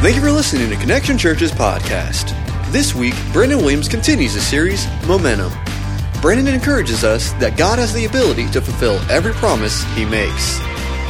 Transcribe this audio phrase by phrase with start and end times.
[0.00, 2.32] Thank you for listening to Connection Church's podcast.
[2.70, 5.52] This week, Brandon Williams continues the series, Momentum.
[6.22, 10.60] Brandon encourages us that God has the ability to fulfill every promise he makes.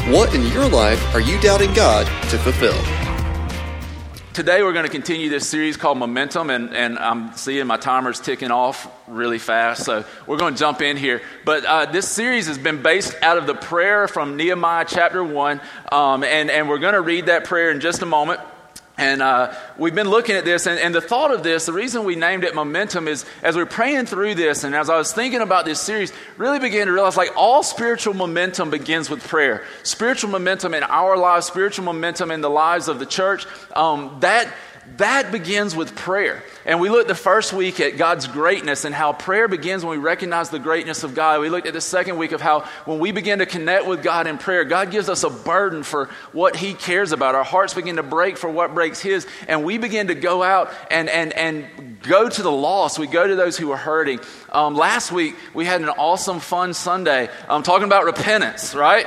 [0.09, 2.83] What in your life are you doubting God to fulfill?
[4.33, 8.19] Today, we're going to continue this series called Momentum, and, and I'm seeing my timers
[8.19, 11.21] ticking off really fast, so we're going to jump in here.
[11.45, 15.61] But uh, this series has been based out of the prayer from Nehemiah chapter 1,
[15.93, 18.41] um, and, and we're going to read that prayer in just a moment.
[18.99, 22.03] And uh, we've been looking at this, and, and, the thought of this, the reason
[22.03, 25.41] we named it Momentum is as we're praying through this, and as I was thinking
[25.41, 29.65] about this series, really began to realize like all spiritual momentum begins with prayer.
[29.85, 34.53] Spiritual momentum in our lives, spiritual momentum in the lives of the church, um, that
[34.97, 36.43] that begins with prayer.
[36.65, 40.05] And we looked the first week at God's greatness and how prayer begins when we
[40.05, 41.41] recognize the greatness of God.
[41.41, 44.27] We looked at the second week of how when we begin to connect with God
[44.27, 47.35] in prayer, God gives us a burden for what He cares about.
[47.35, 49.27] Our hearts begin to break for what breaks His.
[49.47, 52.99] And we begin to go out and, and, and go to the lost.
[52.99, 54.21] We go to those who are hurting.
[54.51, 59.07] Um, last week, we had an awesome, fun Sunday um, talking about repentance, right?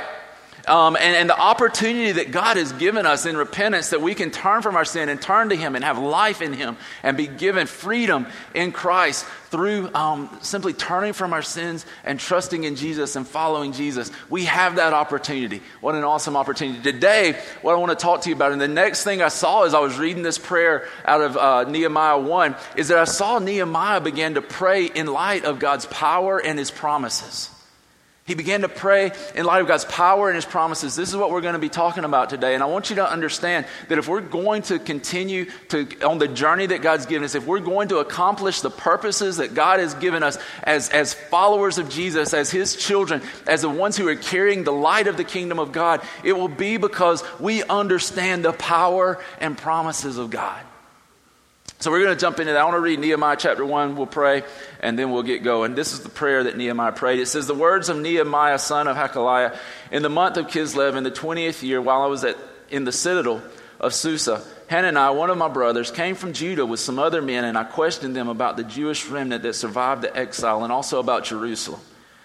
[0.68, 4.30] Um, and, and, the opportunity that God has given us in repentance that we can
[4.30, 7.26] turn from our sin and turn to Him and have life in Him and be
[7.26, 13.16] given freedom in Christ through um, simply turning from our sins and trusting in Jesus
[13.16, 14.12] and following Jesus.
[14.30, 15.62] We have that opportunity.
[15.80, 16.80] What an awesome opportunity.
[16.80, 19.64] Today, what I want to talk to you about, and the next thing I saw
[19.64, 23.40] as I was reading this prayer out of uh, Nehemiah 1, is that I saw
[23.40, 27.51] Nehemiah begin to pray in light of God's power and His promises.
[28.32, 30.96] He began to pray in light of God's power and His promises.
[30.96, 32.54] This is what we're going to be talking about today.
[32.54, 36.28] And I want you to understand that if we're going to continue to, on the
[36.28, 39.92] journey that God's given us, if we're going to accomplish the purposes that God has
[39.92, 44.16] given us as, as followers of Jesus, as His children, as the ones who are
[44.16, 48.54] carrying the light of the kingdom of God, it will be because we understand the
[48.54, 50.64] power and promises of God.
[51.82, 52.60] So we're going to jump into that.
[52.60, 53.96] I want to read Nehemiah chapter 1.
[53.96, 54.44] We'll pray,
[54.78, 55.74] and then we'll get going.
[55.74, 57.18] This is the prayer that Nehemiah prayed.
[57.18, 59.58] It says, The words of Nehemiah, son of Hachaliah,
[59.90, 62.36] in the month of Kislev, in the 20th year, while I was at,
[62.70, 63.42] in the citadel
[63.80, 67.58] of Susa, Hananiah, one of my brothers, came from Judah with some other men, and
[67.58, 71.80] I questioned them about the Jewish remnant that survived the exile and also about Jerusalem.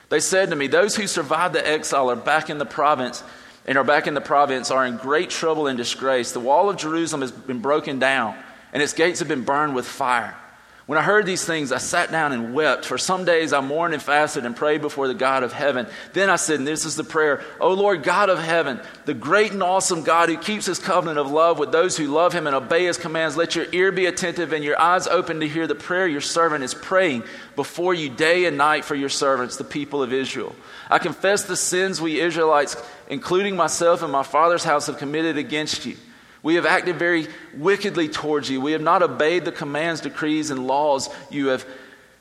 [0.09, 3.23] They said to me, Those who survived the exile are back in the province
[3.65, 6.31] and are back in the province are in great trouble and disgrace.
[6.31, 8.37] The wall of Jerusalem has been broken down
[8.77, 10.37] and its gates have been burned with fire.
[10.85, 12.85] When I heard these things, I sat down and wept.
[12.85, 15.87] For some days I mourned and fasted and prayed before the God of heaven.
[16.13, 19.51] Then I said, and this is the prayer O Lord God of heaven, the great
[19.51, 22.55] and awesome God who keeps his covenant of love with those who love him and
[22.55, 25.73] obey his commands, let your ear be attentive and your eyes open to hear the
[25.73, 27.23] prayer your servant is praying
[27.55, 30.55] before you day and night for your servants, the people of Israel.
[30.87, 32.77] I confess the sins we Israelites,
[33.09, 35.97] including myself and my father's house, have committed against you.
[36.47, 38.61] We have acted very wickedly towards you.
[38.61, 41.67] We have not obeyed the commands, decrees, and laws you have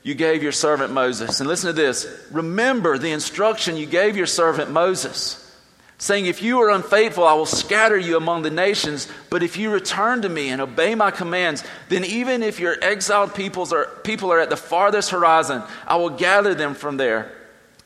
[0.03, 1.39] you gave your servant Moses.
[1.39, 2.05] And listen to this.
[2.29, 5.57] Remember the instruction you gave your servant Moses,
[5.97, 9.07] saying, If you are unfaithful, I will scatter you among the nations.
[9.29, 13.33] But if you return to me and obey my commands, then even if your exiled
[13.33, 17.31] peoples are, people are at the farthest horizon, I will gather them from there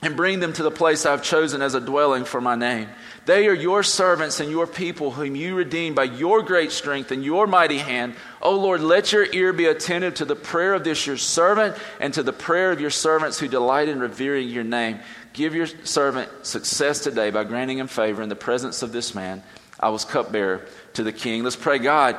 [0.02, 2.90] and bring them to the place I've chosen as a dwelling for my name.
[3.26, 7.24] They are your servants and your people, whom you redeemed by your great strength and
[7.24, 8.16] your mighty hand.
[8.42, 12.14] O Lord, let your ear be attentive to the prayer of this your servant and
[12.16, 15.00] to the prayer of your servants who delight in revering your name.
[15.34, 19.44] Give your servant success today by granting him favor in the presence of this man.
[19.80, 21.44] I was cupbearer to the king.
[21.44, 22.18] Let's pray, God.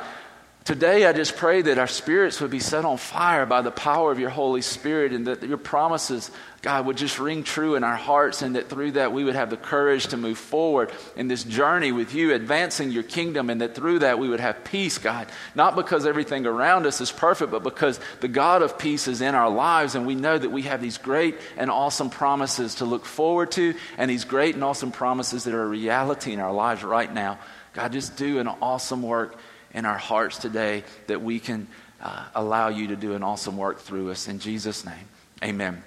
[0.65, 4.13] Today, I just pray that our spirits would be set on fire by the power
[4.13, 6.31] of your Holy Spirit and that your promises,
[6.61, 9.51] God, would just ring true in our hearts and that through that we would have
[9.51, 13.75] the courage to move forward in this journey with you, advancing your kingdom, and that
[13.75, 15.27] through that we would have peace, God.
[15.57, 19.35] Not because everything around us is perfect, but because the God of peace is in
[19.35, 23.05] our lives and we know that we have these great and awesome promises to look
[23.05, 26.85] forward to and these great and awesome promises that are a reality in our lives
[26.85, 27.41] right now.
[27.73, 29.37] God, just do an awesome work
[29.73, 31.67] in our hearts today that we can
[32.01, 34.29] uh, allow you to do an awesome work through us.
[34.29, 35.09] In Jesus' name,
[35.43, 35.83] amen.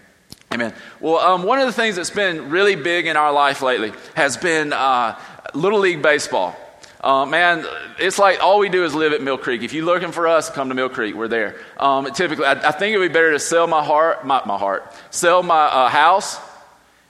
[0.54, 0.74] Amen.
[1.02, 4.38] Well, um, one of the things that's been really big in our life lately has
[4.38, 5.20] been uh,
[5.54, 6.56] Little League Baseball.
[7.02, 7.66] Uh, man,
[8.00, 9.62] it's like all we do is live at Mill Creek.
[9.64, 11.14] If you're looking for us, come to Mill Creek.
[11.14, 11.58] We're there.
[11.78, 14.58] Um, typically, I, I, think it would be better to sell my heart, my, my
[14.58, 16.40] heart, sell my uh, house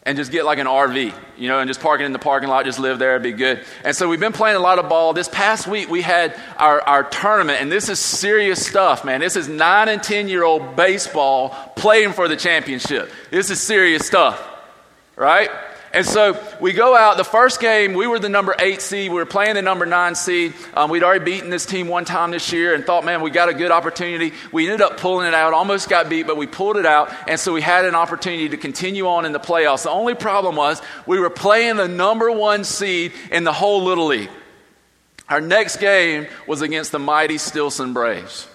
[0.05, 2.47] and just get like an RV, you know, and just park it in the parking
[2.47, 3.65] lot, just live there, it'd be good.
[3.83, 5.13] And so we've been playing a lot of ball.
[5.13, 9.19] This past week we had our, our tournament, and this is serious stuff, man.
[9.19, 13.09] This is nine and 10 year old baseball playing for the championship.
[13.31, 14.41] This is serious stuff,
[15.15, 15.49] right?
[15.95, 17.15] And so we go out.
[17.15, 19.09] The first game, we were the number eight seed.
[19.09, 20.53] We were playing the number nine seed.
[20.73, 23.47] Um, we'd already beaten this team one time this year and thought, man, we got
[23.47, 24.33] a good opportunity.
[24.51, 25.53] We ended up pulling it out.
[25.53, 27.13] Almost got beat, but we pulled it out.
[27.29, 29.83] And so we had an opportunity to continue on in the playoffs.
[29.83, 34.07] The only problem was we were playing the number one seed in the whole Little
[34.07, 34.29] League.
[35.29, 38.49] Our next game was against the mighty Stilson Braves.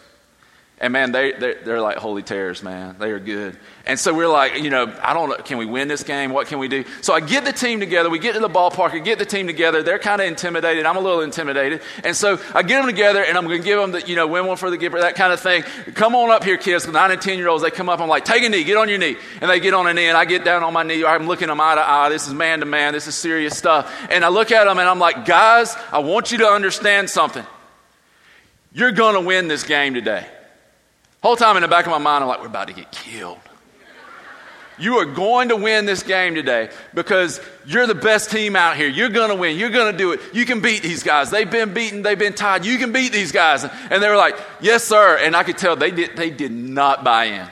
[0.83, 2.97] And man, they, they're, they're, like holy terrors, man.
[2.99, 3.59] They are good.
[3.85, 6.33] And so we're like, you know, I don't know, can we win this game?
[6.33, 6.85] What can we do?
[7.03, 8.09] So I get the team together.
[8.09, 8.93] We get to the ballpark.
[8.93, 9.83] I get the team together.
[9.83, 10.87] They're kind of intimidated.
[10.87, 11.83] I'm a little intimidated.
[12.03, 14.27] And so I get them together and I'm going to give them the, you know,
[14.27, 15.65] win one for the Gipper, that kind of thing.
[15.93, 16.89] Come on up here, kids.
[16.89, 18.01] Nine and 10 year olds, they come up.
[18.01, 19.17] I'm like, take a knee, get on your knee.
[19.43, 21.05] And they get on a knee and I get down on my knee.
[21.05, 22.09] I'm looking them eye to eye.
[22.09, 22.95] This is man to man.
[22.95, 23.95] This is serious stuff.
[24.11, 27.45] And I look at them and I'm like, guys, I want you to understand something.
[28.73, 30.27] You're going to win this game today.
[31.23, 33.39] Whole time in the back of my mind, I'm like, we're about to get killed.
[34.79, 38.89] You are going to win this game today because you're the best team out here.
[38.89, 39.59] You're going to win.
[39.59, 40.21] You're going to do it.
[40.33, 41.31] You can beat these guys.
[41.31, 42.01] They've been beaten.
[42.01, 42.65] They've been tied.
[42.65, 43.65] You can beat these guys.
[43.65, 45.19] And they were like, yes, sir.
[45.19, 47.47] And I could tell they did, they did not buy in.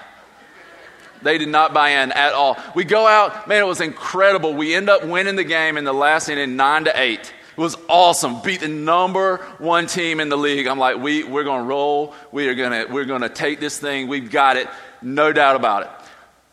[1.20, 2.56] They did not buy in at all.
[2.74, 4.54] We go out, man, it was incredible.
[4.54, 7.34] We end up winning the game in the last inning, nine to eight.
[7.58, 8.40] It was awesome.
[8.40, 10.68] Beat the number one team in the league.
[10.68, 12.14] I'm like, we, we're going to roll.
[12.30, 14.06] We are to, we're going to take this thing.
[14.06, 14.68] We've got it.
[15.02, 15.90] No doubt about it.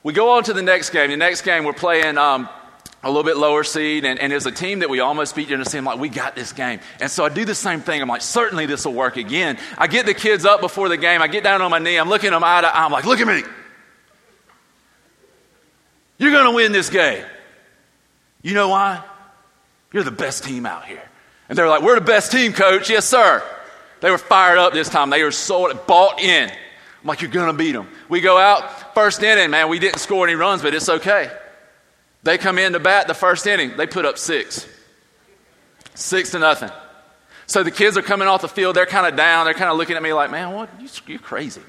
[0.01, 1.11] We go on to the next game.
[1.11, 2.49] The next game, we're playing um,
[3.03, 5.47] a little bit lower seed, and, and it's a team that we almost beat.
[5.47, 6.79] You know, I'm like, we got this game.
[6.99, 8.01] And so I do the same thing.
[8.01, 9.59] I'm like, certainly this will work again.
[9.77, 11.21] I get the kids up before the game.
[11.21, 11.97] I get down on my knee.
[11.97, 12.83] I'm looking them eye to eye.
[12.83, 13.43] I'm like, look at me.
[16.17, 17.23] You're going to win this game.
[18.41, 19.03] You know why?
[19.95, 21.01] You're the best team out here.
[21.47, 22.89] And they're like, We're the best team, coach.
[22.89, 23.41] Yes, sir.
[24.01, 25.09] They were fired up this time.
[25.09, 26.49] They were so bought in.
[26.49, 27.87] I'm like, You're going to beat them.
[28.09, 31.31] We go out, first inning, man, we didn't score any runs, but it's okay.
[32.23, 34.67] They come in to bat the first inning, they put up six.
[35.93, 36.71] Six to nothing.
[37.47, 39.77] So the kids are coming off the field, they're kind of down, they're kind of
[39.77, 40.69] looking at me like, Man, what?
[41.07, 41.61] You're crazy.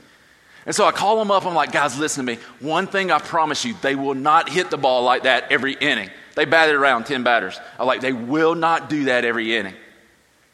[0.67, 2.43] And so I call them up, I'm like, Guys, listen to me.
[2.61, 6.11] One thing I promise you, they will not hit the ball like that every inning.
[6.35, 7.59] They batted around 10 batters.
[7.79, 9.75] I'm like, they will not do that every inning.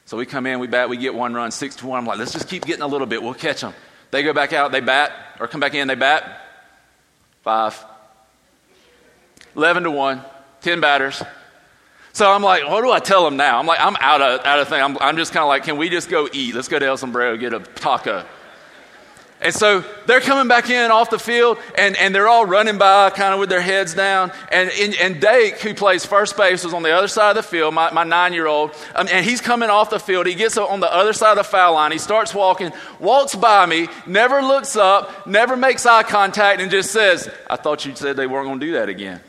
[0.04, 1.98] So we come in, we bat, we get one run, six to one.
[1.98, 3.22] I'm like, let's just keep getting a little bit.
[3.22, 3.72] We'll catch them.
[4.10, 6.40] They go back out, they bat, or come back in, they bat.
[7.42, 7.82] Five.
[9.56, 10.22] 11 to 1,
[10.60, 11.22] 10 batters.
[12.12, 13.58] So I'm like, what do I tell them now?
[13.58, 14.82] I'm like, I'm out of, out of thing.
[14.82, 16.54] I'm, I'm just kind of like, can we just go eat?
[16.54, 18.24] Let's go to El Sombrero, get a taco.
[19.42, 23.10] And so they're coming back in off the field, and, and they're all running by
[23.10, 24.30] kind of with their heads down.
[24.52, 27.42] And, and, and Dake, who plays first base, was on the other side of the
[27.42, 28.70] field, my, my nine year old.
[28.94, 30.26] Um, and he's coming off the field.
[30.26, 31.90] He gets on the other side of the foul line.
[31.90, 36.92] He starts walking, walks by me, never looks up, never makes eye contact, and just
[36.92, 39.20] says, I thought you said they weren't going to do that again.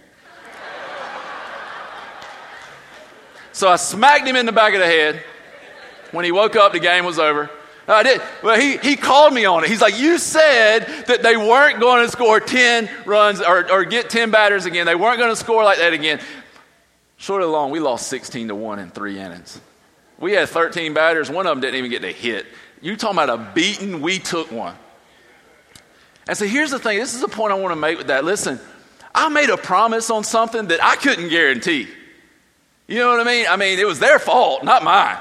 [3.51, 5.23] so I smacked him in the back of the head.
[6.11, 7.49] When he woke up, the game was over.
[7.87, 8.21] I did.
[8.41, 9.69] Well, he, he called me on it.
[9.69, 14.09] He's like, You said that they weren't going to score 10 runs or, or get
[14.09, 14.85] 10 batters again.
[14.85, 16.19] They weren't going to score like that again.
[17.17, 19.59] Short of long, we lost 16 to 1 in three innings.
[20.17, 21.29] We had 13 batters.
[21.29, 22.45] One of them didn't even get to hit.
[22.81, 24.01] You talking about a beating?
[24.01, 24.75] We took one.
[26.27, 28.23] And so here's the thing this is the point I want to make with that.
[28.23, 28.59] Listen,
[29.13, 31.87] I made a promise on something that I couldn't guarantee.
[32.87, 33.45] You know what I mean?
[33.49, 35.17] I mean, it was their fault, not mine.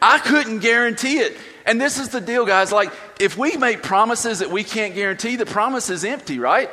[0.00, 1.36] I couldn't guarantee it.
[1.66, 2.72] And this is the deal, guys.
[2.72, 6.70] Like, if we make promises that we can't guarantee, the promise is empty, right?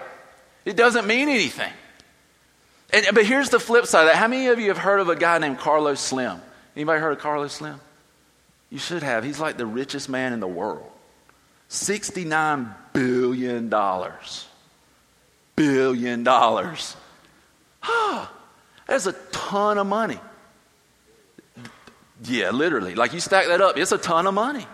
[0.64, 1.72] It doesn't mean anything.
[2.94, 4.16] And, but here's the flip side of that.
[4.16, 6.40] How many of you have heard of a guy named Carlos Slim?
[6.76, 7.80] Anybody heard of Carlos Slim?
[8.70, 9.24] You should have.
[9.24, 10.90] He's like the richest man in the world.
[11.70, 13.70] $69 billion.
[15.56, 16.96] Billion dollars.
[18.88, 20.20] That's a ton of money.
[22.26, 22.96] Yeah, literally.
[22.96, 24.66] Like you stack that up, it's a ton of money.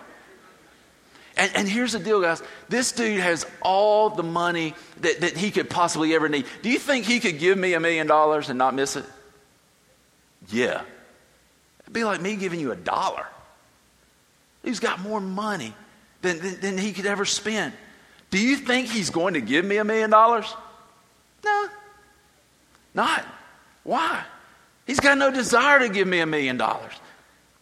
[1.37, 2.43] And, and, here's the deal, guys.
[2.67, 6.45] This dude has all the money that, that he could possibly ever need.
[6.61, 9.05] Do you think he could give me a million dollars and not miss it?
[10.49, 10.81] Yeah.
[11.81, 13.25] It'd be like me giving you a dollar.
[14.61, 15.73] He's got more money
[16.21, 17.73] than, than, than he could ever spend.
[18.29, 20.53] Do you think he's going to give me a million dollars?
[21.45, 21.67] No.
[22.93, 23.25] Not.
[23.83, 24.23] Why?
[24.85, 26.93] He's got no desire to give me a million dollars.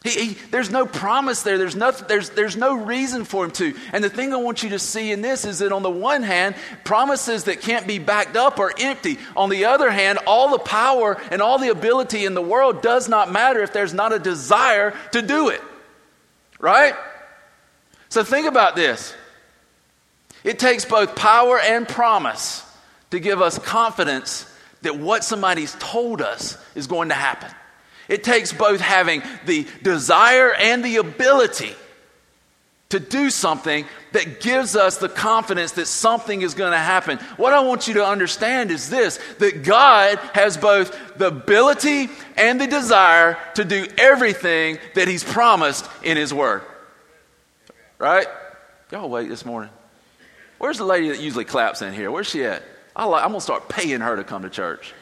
[0.04, 1.58] He, he, there's no promise there.
[1.58, 3.74] There's, nothing, there's, there's no reason for him to.
[3.92, 6.24] And the thing I want you to see in this is that on the one
[6.24, 9.18] hand, promises that can't be backed up are empty.
[9.36, 13.10] On the other hand, all the power and all the ability in the world does
[13.10, 15.62] not matter if there's not a desire to do it.
[16.60, 16.94] Right?
[18.08, 19.14] So think about this.
[20.46, 22.66] It takes both power and promise
[23.12, 24.46] to give us confidence
[24.82, 27.52] that what somebody's told us is going to happen.
[28.10, 31.74] It takes both having the desire and the ability
[32.90, 37.20] to do something that gives us the confidence that something is going to happen.
[37.38, 42.60] What I want you to understand is this that God has both the ability and
[42.60, 46.64] the desire to do everything that He's promised in His Word.
[48.00, 48.26] Right?
[48.92, 49.70] Y'all wait this morning.
[50.58, 52.10] Where's the lady that usually claps in here?
[52.10, 52.64] Where's she at?
[52.96, 54.94] I'm going to start paying her to come to church.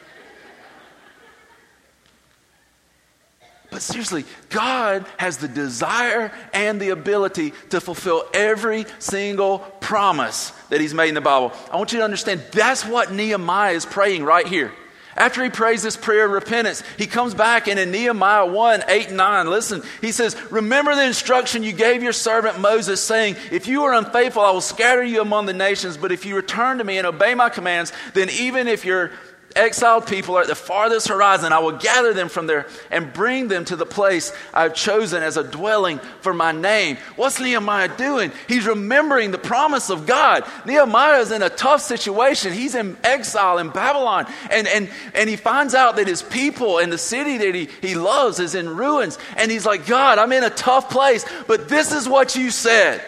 [3.70, 10.80] But seriously, God has the desire and the ability to fulfill every single promise that
[10.80, 11.52] He's made in the Bible.
[11.70, 14.72] I want you to understand that's what Nehemiah is praying right here.
[15.18, 19.08] After he prays this prayer of repentance, he comes back and in Nehemiah 1 8
[19.08, 23.66] and 9, listen, he says, Remember the instruction you gave your servant Moses, saying, If
[23.66, 26.84] you are unfaithful, I will scatter you among the nations, but if you return to
[26.84, 29.10] me and obey my commands, then even if you're
[29.56, 31.52] exiled people are at the farthest horizon.
[31.52, 35.36] I will gather them from there and bring them to the place I've chosen as
[35.36, 36.96] a dwelling for my name.
[37.16, 38.32] What's Nehemiah doing?
[38.46, 40.44] He's remembering the promise of God.
[40.66, 42.52] Nehemiah is in a tough situation.
[42.52, 46.92] He's in exile in Babylon, and, and, and he finds out that his people and
[46.92, 49.18] the city that he, he loves is in ruins.
[49.36, 53.02] And he's like, God, I'm in a tough place, but this is what you said.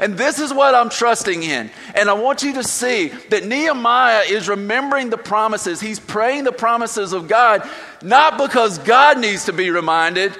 [0.00, 1.70] And this is what I'm trusting in.
[1.94, 5.80] And I want you to see that Nehemiah is remembering the promises.
[5.80, 7.68] He's praying the promises of God,
[8.02, 10.36] not because God needs to be reminded,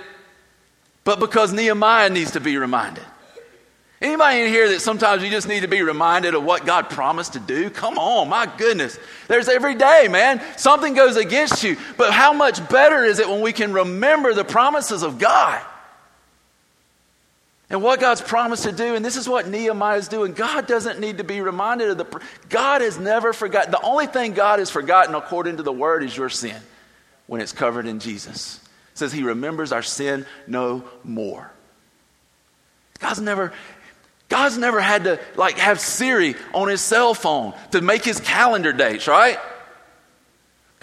[1.05, 3.05] but because Nehemiah needs to be reminded.
[4.03, 7.35] Anybody in here that sometimes you just need to be reminded of what God promised
[7.35, 7.71] to do?
[7.71, 8.99] Come on, my goodness.
[9.29, 10.43] There's every day, man.
[10.59, 11.79] Something goes against you.
[11.97, 15.65] But how much better is it when we can remember the promises of God?
[17.75, 18.95] And what God's promised to do.
[18.95, 20.33] And this is what Nehemiah is doing.
[20.33, 22.21] God doesn't need to be reminded of the.
[22.49, 23.73] God has never forgotten.
[23.73, 26.54] The only thing God has forgotten, according to the word, is your sin
[27.26, 28.61] when it's covered in Jesus.
[28.93, 31.50] It says he remembers our sin no more.
[33.00, 33.52] God's never.
[34.28, 38.73] God's never had to like have Siri on his cell phone to make his calendar
[38.73, 39.37] dates, right?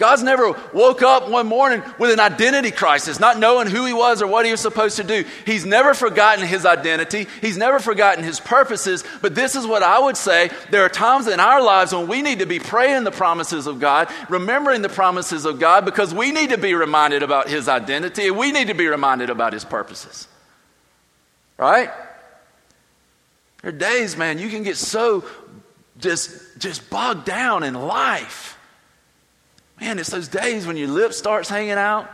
[0.02, 4.20] God's never woke up one morning with an identity crisis, not knowing who he was
[4.20, 5.24] or what he was supposed to do.
[5.46, 7.28] He's never forgotten his identity.
[7.40, 9.04] He's never forgotten his purposes.
[9.20, 10.50] But this is what I would say.
[10.72, 13.78] There are times in our lives when we need to be praying the promises of
[13.78, 18.26] God, remembering the promises of God, because we need to be reminded about his identity
[18.26, 20.26] and we need to be reminded about his purposes.
[21.56, 21.92] Right?
[23.62, 25.24] There are days, man, you can get so
[26.00, 28.58] just, just bogged down in life
[29.80, 32.10] Man, it's those days when your lip starts hanging out,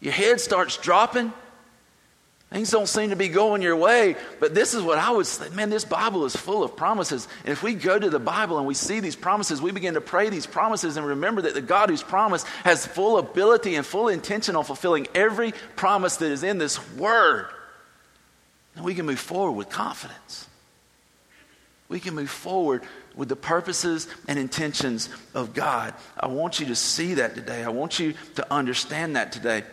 [0.00, 1.32] your head starts dropping.
[2.52, 4.14] Things don't seem to be going your way.
[4.38, 7.26] But this is what I would say man, this Bible is full of promises.
[7.44, 10.02] And if we go to the Bible and we see these promises, we begin to
[10.02, 14.08] pray these promises and remember that the God who's promised has full ability and full
[14.08, 17.46] intention on fulfilling every promise that is in this Word.
[18.76, 20.46] And we can move forward with confidence.
[21.88, 22.82] We can move forward
[23.14, 25.94] with the purposes and intentions of God.
[26.18, 27.62] I want you to see that today.
[27.62, 29.64] I want you to understand that today.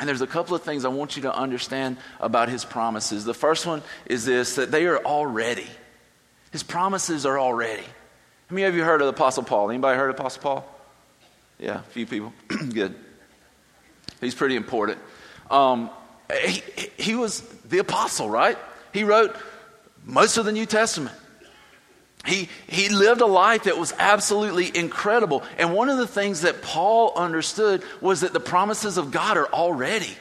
[0.00, 3.24] And there's a couple of things I want you to understand about his promises.
[3.24, 5.66] The first one is this that they are already.
[6.52, 7.82] His promises are already.
[7.82, 9.70] How many of you heard of the Apostle Paul?
[9.70, 10.74] Anybody heard of Apostle Paul?
[11.58, 12.32] Yeah, a few people.
[12.72, 12.94] Good.
[14.20, 14.98] He's pretty important.
[15.50, 15.90] Um,
[16.46, 16.62] he,
[16.96, 18.58] he was the apostle, right?
[18.92, 19.34] He wrote
[20.04, 21.14] most of the New Testament.
[22.26, 25.42] He, he lived a life that was absolutely incredible.
[25.56, 29.46] And one of the things that Paul understood was that the promises of God are
[29.46, 30.16] already.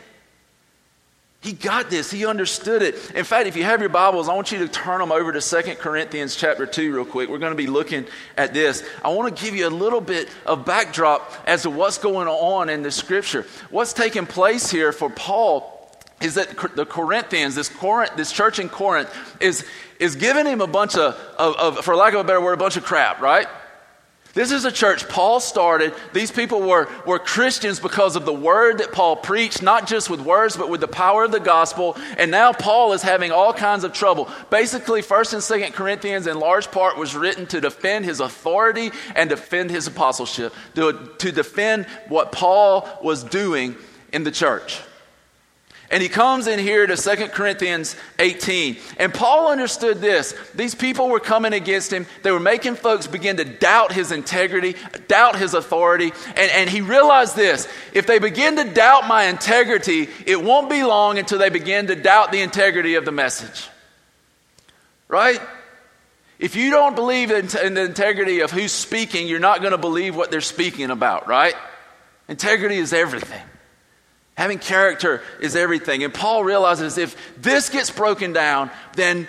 [1.42, 2.10] He got this.
[2.10, 3.12] He understood it.
[3.12, 5.40] In fact, if you have your Bibles, I want you to turn them over to
[5.40, 7.30] Second Corinthians chapter 2 real quick.
[7.30, 8.84] We're going to be looking at this.
[9.04, 12.70] I want to give you a little bit of backdrop as to what's going on
[12.70, 13.46] in the scripture.
[13.70, 15.77] What's taking place here for Paul
[16.22, 19.66] is that the Corinthians, this Corinth, this church in Corinth, is,
[20.00, 22.58] is giving him a bunch of, of, of, for lack of a better word, a
[22.58, 23.48] bunch of crap, right?
[24.38, 25.96] This is a church Paul started.
[26.14, 30.22] These people were, were Christians because of the word that Paul preached, not just with
[30.22, 31.98] words, but with the power of the gospel.
[32.20, 34.30] And now Paul is having all kinds of trouble.
[34.52, 39.28] Basically, 1st and 2nd Corinthians, in large part, was written to defend his authority and
[39.28, 43.76] defend his apostleship, to, to defend what Paul was doing
[44.14, 44.82] in the church.
[45.90, 48.78] And he comes in here to 2 Corinthians 18.
[49.00, 50.36] And Paul understood this.
[50.54, 52.06] These people were coming against him.
[52.24, 54.76] They were making folks begin to doubt his integrity,
[55.08, 56.12] doubt his authority.
[56.36, 60.84] And, and he realized this if they begin to doubt my integrity, it won't be
[60.84, 63.70] long until they begin to doubt the integrity of the message.
[65.08, 65.40] Right?
[66.38, 69.78] If you don't believe in, in the integrity of who's speaking, you're not going to
[69.78, 71.56] believe what they're speaking about, right?
[72.28, 73.42] Integrity is everything.
[74.38, 76.04] Having character is everything.
[76.04, 79.28] And Paul realizes if this gets broken down, then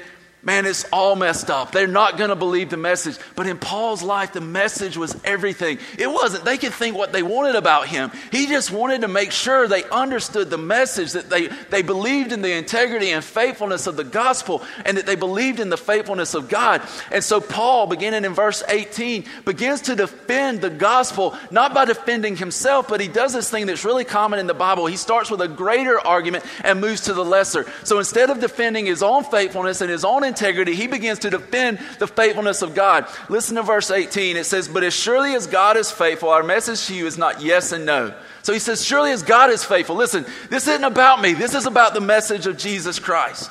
[0.48, 1.72] man, it's all messed up.
[1.72, 3.18] They're not going to believe the message.
[3.36, 5.76] But in Paul's life, the message was everything.
[5.98, 8.10] It wasn't, they could think what they wanted about him.
[8.32, 12.40] He just wanted to make sure they understood the message, that they, they believed in
[12.40, 16.48] the integrity and faithfulness of the gospel, and that they believed in the faithfulness of
[16.48, 16.80] God.
[17.12, 22.36] And so Paul, beginning in verse 18, begins to defend the gospel, not by defending
[22.36, 24.86] himself, but he does this thing that's really common in the Bible.
[24.86, 27.70] He starts with a greater argument and moves to the lesser.
[27.84, 31.78] So instead of defending his own faithfulness and his own integrity, he begins to defend
[31.98, 33.06] the faithfulness of God.
[33.28, 34.36] Listen to verse 18.
[34.36, 37.42] It says, But as surely as God is faithful, our message to you is not
[37.42, 38.14] yes and no.
[38.42, 39.96] So he says, Surely as God is faithful.
[39.96, 43.50] Listen, this isn't about me, this is about the message of Jesus Christ.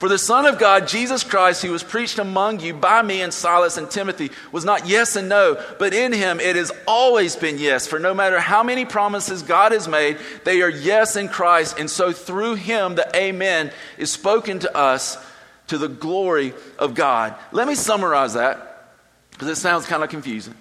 [0.00, 3.34] For the Son of God, Jesus Christ, who was preached among you by me and
[3.34, 7.58] Silas and Timothy, was not yes and no, but in him it has always been
[7.58, 7.86] yes.
[7.86, 11.78] For no matter how many promises God has made, they are yes in Christ.
[11.78, 15.18] And so through him, the Amen is spoken to us
[15.70, 17.34] to the glory of God.
[17.52, 18.88] Let me summarize that
[19.30, 20.54] because it sounds kind of confusing.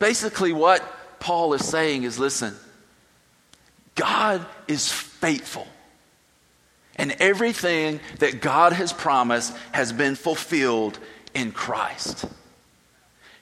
[0.00, 0.84] Basically, what
[1.20, 2.54] Paul is saying is listen,
[3.94, 5.66] God is faithful.
[6.96, 10.98] And everything that God has promised has been fulfilled
[11.34, 12.26] in Christ.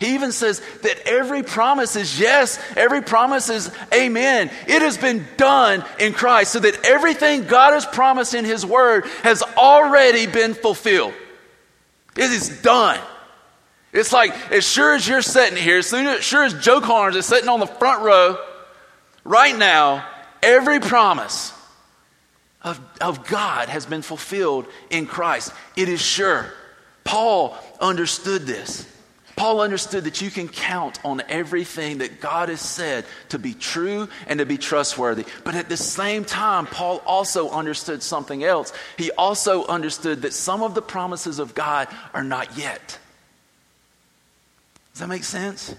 [0.00, 4.50] He even says that every promise is yes, every promise is amen.
[4.66, 9.04] It has been done in Christ, so that everything God has promised in His Word
[9.22, 11.12] has already been fulfilled.
[12.16, 12.98] It is done.
[13.92, 15.88] It's like, as sure as you're sitting here, as
[16.24, 18.38] sure as Joe Carnes is sitting on the front row
[19.22, 20.06] right now,
[20.42, 21.52] every promise
[22.62, 25.52] of, of God has been fulfilled in Christ.
[25.76, 26.46] It is sure.
[27.04, 28.86] Paul understood this.
[29.40, 34.06] Paul understood that you can count on everything that God has said to be true
[34.26, 35.24] and to be trustworthy.
[35.44, 38.70] But at the same time, Paul also understood something else.
[38.98, 42.98] He also understood that some of the promises of God are not yet.
[44.92, 45.74] Does that make sense?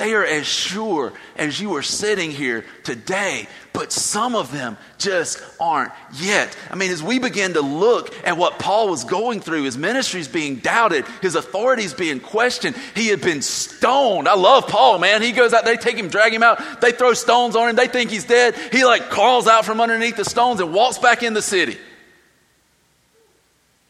[0.00, 5.42] They are as sure as you are sitting here today, but some of them just
[5.60, 6.56] aren't yet.
[6.70, 10.26] I mean, as we begin to look at what Paul was going through, his ministry's
[10.26, 14.26] being doubted, his authorities being questioned, he had been stoned.
[14.26, 15.20] I love Paul, man.
[15.20, 17.86] He goes out, they take him, drag him out, they throw stones on him, they
[17.86, 18.54] think he's dead.
[18.72, 21.76] He like crawls out from underneath the stones and walks back in the city.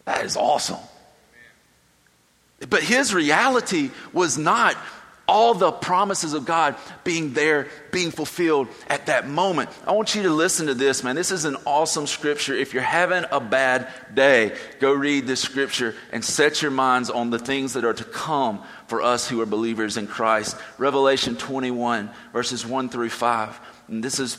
[0.07, 0.81] That is awesome.
[2.69, 4.77] But his reality was not
[5.31, 9.71] all the promises of God being there, being fulfilled at that moment.
[9.87, 11.15] I want you to listen to this, man.
[11.15, 12.53] This is an awesome scripture.
[12.53, 17.31] If you're having a bad day, go read this scripture and set your minds on
[17.31, 20.57] the things that are to come for us who are believers in Christ.
[20.79, 23.61] Revelation 21, verses 1 through 5.
[23.87, 24.37] And this is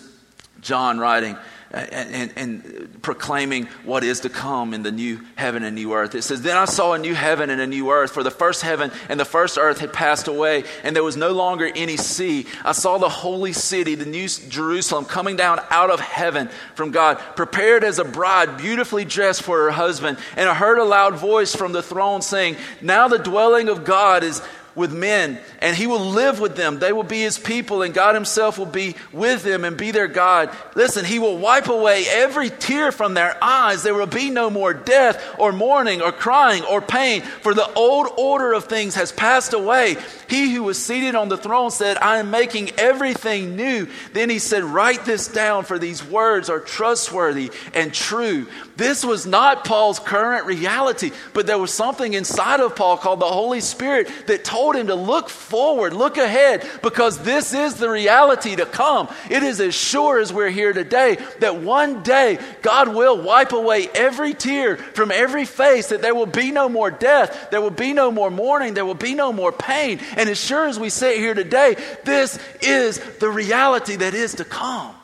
[0.60, 1.38] John writing
[1.74, 6.14] and, and, proclaiming what is to come in the new heaven and new earth.
[6.14, 8.62] It says, Then I saw a new heaven and a new earth, for the first
[8.62, 12.46] heaven and the first earth had passed away, and there was no longer any sea.
[12.64, 17.18] I saw the holy city, the new Jerusalem, coming down out of heaven from God,
[17.36, 20.18] prepared as a bride, beautifully dressed for her husband.
[20.36, 24.24] And I heard a loud voice from the throne saying, Now the dwelling of God
[24.24, 24.42] is
[24.76, 26.80] with men, and he will live with them.
[26.80, 30.08] They will be his people, and God himself will be with them and be their
[30.08, 30.56] God.
[30.76, 33.84] Listen, he will wipe away every tear from their eyes.
[33.84, 38.08] There will be no more death, or mourning, or crying, or pain, for the old
[38.18, 39.98] order of things has passed away.
[40.30, 43.88] He who was seated on the throne said, I am making everything new.
[44.14, 48.48] Then he said, Write this down, for these words are trustworthy and true.
[48.78, 53.26] This was not Paul's current reality, but there was something inside of Paul called the
[53.26, 58.56] Holy Spirit that told him to look forward, look ahead, because this is the reality
[58.56, 59.10] to come.
[59.30, 63.90] It is as sure as we're here today that one day God will wipe away
[63.96, 67.94] every tear from every face, that there will be no more death, there will be
[67.94, 70.00] no more mourning, there will be no more pain.
[70.16, 74.46] And as sure as we sit here today, this is the reality that is to
[74.46, 74.96] come.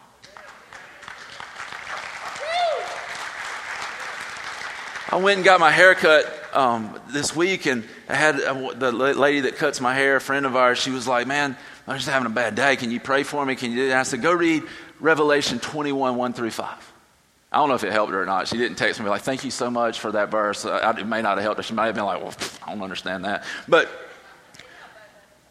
[5.09, 8.91] I went and got my hair cut um, this week, and I had uh, the
[8.91, 12.09] lady that cuts my hair, a friend of ours, she was like, Man, I'm just
[12.09, 12.75] having a bad day.
[12.75, 13.55] Can you pray for me?
[13.55, 13.85] Can you?
[13.85, 14.63] And I said, Go read
[14.99, 16.93] Revelation 21, 1 through 5.
[17.51, 18.47] I don't know if it helped her or not.
[18.47, 21.21] She didn't text me like, "Thank you so much for that verse." Uh, it may
[21.21, 21.63] not have helped her.
[21.63, 22.33] She might have been like, "Well,
[22.65, 23.89] I don't understand that," but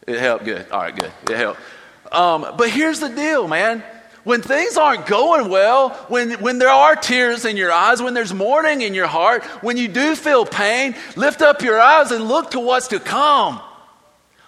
[0.06, 0.44] it helped.
[0.44, 0.70] Good.
[0.70, 0.94] All right.
[0.94, 1.10] Good.
[1.30, 1.60] It helped.
[2.12, 3.82] Um, but here's the deal, man.
[4.26, 8.34] When things aren't going well, when, when there are tears in your eyes, when there's
[8.34, 12.50] mourning in your heart, when you do feel pain, lift up your eyes and look
[12.50, 13.60] to what's to come.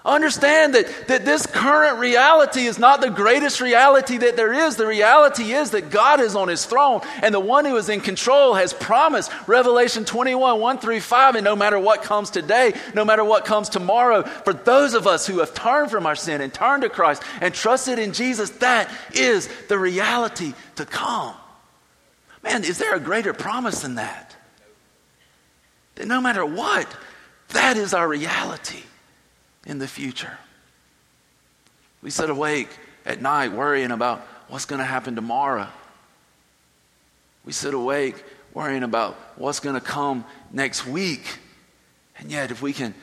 [0.04, 4.76] Understand that, that this current reality is not the greatest reality that there is.
[4.76, 8.00] The reality is that God is on his throne and the one who is in
[8.00, 11.34] control has promised Revelation 21 1 through 5.
[11.34, 15.26] And no matter what comes today, no matter what comes tomorrow, for those of us
[15.26, 18.88] who have turned from our sin and turned to Christ and trusted in Jesus, that
[19.12, 21.34] is the reality to come.
[22.44, 24.36] Man, is there a greater promise than that?
[25.96, 26.86] That no matter what,
[27.48, 28.84] that is our reality
[29.66, 30.38] in the future.
[32.02, 32.68] We sit awake
[33.04, 35.68] at night worrying about what's going to happen tomorrow.
[37.44, 38.22] We sit awake
[38.54, 41.38] worrying about what's going to come next week.
[42.18, 42.94] And yet, if we can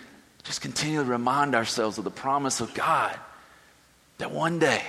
[0.43, 3.17] just continually remind ourselves of the promise of God
[4.17, 4.81] that one day,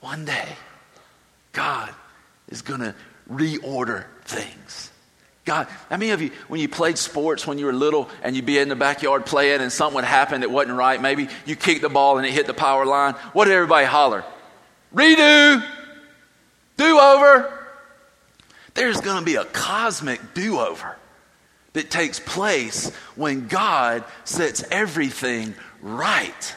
[0.00, 0.48] one day,
[1.52, 1.94] God
[2.48, 2.94] is going to
[3.30, 4.90] reorder things.
[5.44, 8.46] God, how many of you, when you played sports when you were little and you'd
[8.46, 11.00] be in the backyard playing and something would happen that wasn't right?
[11.00, 13.12] Maybe you kicked the ball and it hit the power line.
[13.34, 14.24] What did everybody holler?
[14.94, 15.62] Redo!
[16.76, 17.66] Do over!
[18.72, 20.96] There's going to be a cosmic do over
[21.74, 26.54] that takes place when God sets everything right.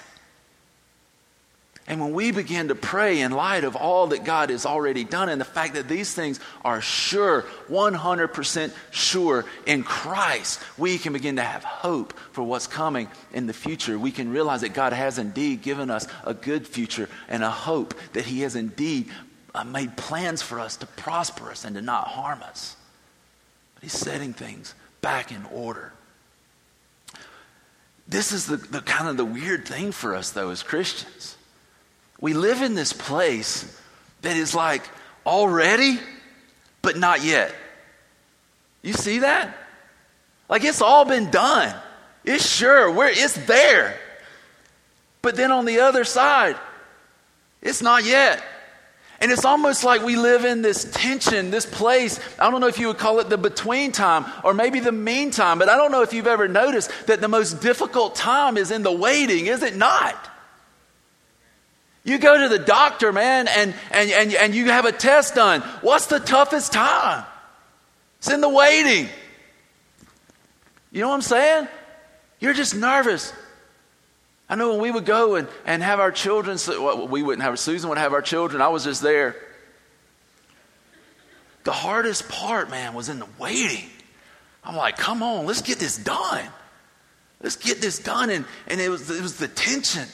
[1.89, 5.29] And when we begin to pray in light of all that God has already done
[5.29, 11.37] and the fact that these things are sure, 100% sure in Christ, we can begin
[11.37, 13.97] to have hope for what's coming in the future.
[13.97, 17.93] We can realize that God has indeed given us a good future and a hope
[18.11, 19.07] that He has indeed
[19.55, 22.75] uh, made plans for us to prosper us and to not harm us.
[23.75, 25.93] But He's setting things back in order.
[28.09, 31.36] This is the, the kind of the weird thing for us, though, as Christians
[32.19, 33.79] we live in this place
[34.21, 34.83] that is like
[35.25, 35.99] already,
[36.81, 37.53] but not yet.
[38.81, 39.55] You see that?
[40.49, 41.75] Like it's all been done.
[42.23, 43.97] It's sure, we're, it's there.
[45.21, 46.55] But then on the other side,
[47.61, 48.43] it's not yet.
[49.19, 52.19] And it's almost like we live in this tension, this place.
[52.37, 55.57] I don't know if you would call it the between time or maybe the meantime,
[55.57, 58.83] but I don't know if you've ever noticed that the most difficult time is in
[58.83, 60.29] the waiting, is it not?
[62.07, 65.59] You go to the doctor, man, and, and, and, and you have a test done.
[65.81, 67.25] What's the toughest time?
[68.19, 69.09] It's in the waiting.
[70.93, 71.67] You know what I'm saying?
[72.39, 73.33] You're just nervous.
[74.47, 77.59] I know when we would go and, and have our children, well, we wouldn't have,
[77.59, 78.61] Susan would have our children.
[78.61, 79.35] I was just there.
[81.65, 83.89] The hardest part, man, was in the waiting.
[84.63, 86.47] I'm like, come on, let's get this done.
[87.41, 88.29] Let's get this done.
[88.29, 90.07] And, and it, was, it was the tension.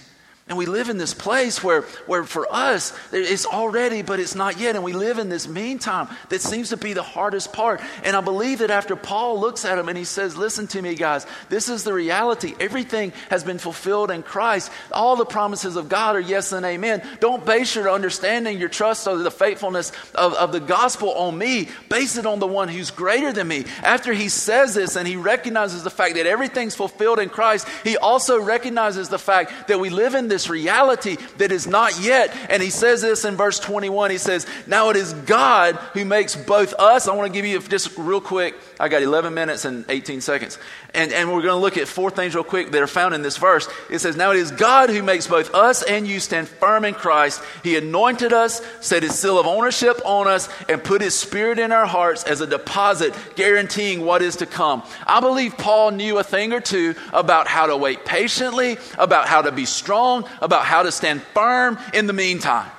[0.49, 4.59] And we live in this place where, where for us, it's already, but it's not
[4.59, 4.75] yet.
[4.75, 7.79] And we live in this meantime that seems to be the hardest part.
[8.03, 10.95] And I believe that after Paul looks at him and he says, Listen to me,
[10.95, 12.55] guys, this is the reality.
[12.59, 14.69] Everything has been fulfilled in Christ.
[14.91, 17.07] All the promises of God are yes and amen.
[17.21, 21.69] Don't base your understanding, your trust, or the faithfulness of, of the gospel on me.
[21.87, 23.63] Base it on the one who's greater than me.
[23.81, 27.95] After he says this and he recognizes the fact that everything's fulfilled in Christ, he
[27.95, 32.35] also recognizes the fact that we live in this reality that is not yet.
[32.49, 34.09] And he says this in verse 21.
[34.09, 37.07] He says, Now it is God who makes both us.
[37.07, 38.55] I want to give you just real quick.
[38.79, 40.57] I got 11 minutes and 18 seconds.
[40.95, 43.23] And, and we're going to look at four things real quick that are found in
[43.23, 43.67] this verse.
[43.89, 46.93] It says, Now it is God who makes both us and you stand firm in
[46.93, 47.41] Christ.
[47.63, 51.71] He anointed us, set his seal of ownership on us, and put his spirit in
[51.71, 54.83] our hearts as a deposit, guaranteeing what is to come.
[55.07, 59.41] I believe Paul knew a thing or two about how to wait patiently, about how
[59.41, 62.69] to be strong, about how to stand firm in the meantime.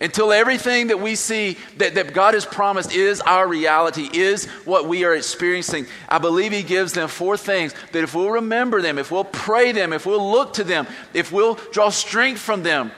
[0.00, 4.88] Until everything that we see that, that God has promised is our reality, is what
[4.88, 8.98] we are experiencing, I believe He gives them four things that if we'll remember them,
[8.98, 12.92] if we'll pray them, if we'll look to them, if we'll draw strength from them,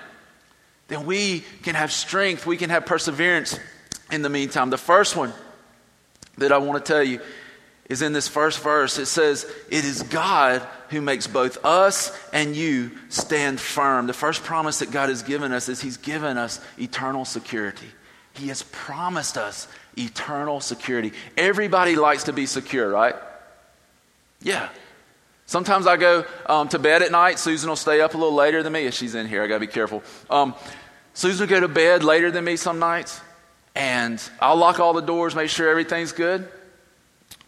[0.86, 3.58] then we can have strength, we can have perseverance
[4.12, 4.70] in the meantime.
[4.70, 5.32] The first one
[6.38, 7.20] that I want to tell you
[7.88, 8.98] is in this first verse.
[8.98, 14.06] It says, It is God who makes both us and you stand firm.
[14.06, 17.88] The first promise that God has given us is He's given us eternal security.
[18.34, 21.12] He has promised us eternal security.
[21.36, 23.14] Everybody likes to be secure, right?
[24.40, 24.68] Yeah.
[25.46, 27.38] Sometimes I go um, to bed at night.
[27.38, 28.86] Susan will stay up a little later than me.
[28.86, 30.02] If she's in here, I got to be careful.
[30.30, 30.54] Um,
[31.14, 33.20] Susan will go to bed later than me some nights,
[33.74, 36.48] and I'll lock all the doors, make sure everything's good.